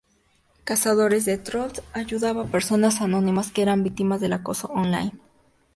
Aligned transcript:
Cazadores 0.63 1.25
de 1.25 1.37
trolls 1.37 1.83
ayudaba 1.93 2.41
a 2.41 2.45
personas 2.47 3.01
anónimas 3.01 3.51
que 3.51 3.61
eran 3.61 3.83
víctimas 3.83 4.19
del 4.19 4.33
acoso 4.33 4.65
online. 4.69 5.11